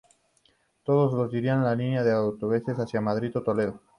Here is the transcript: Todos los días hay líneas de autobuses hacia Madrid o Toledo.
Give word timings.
Todos 0.83 1.13
los 1.13 1.31
días 1.31 1.63
hay 1.63 1.77
líneas 1.77 2.03
de 2.03 2.11
autobuses 2.11 2.75
hacia 2.79 3.01
Madrid 3.01 3.37
o 3.37 3.43
Toledo. 3.43 3.81